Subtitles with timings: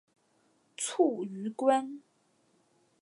[0.77, 2.01] 卒于官。